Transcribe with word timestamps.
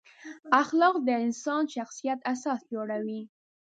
اخلاق 0.61 0.95
د 1.07 1.09
انسان 1.25 1.61
د 1.67 1.71
شخصیت 1.75 2.19
اساس 2.33 2.59
جوړوي. 2.73 3.21